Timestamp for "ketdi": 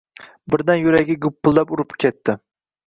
2.07-2.41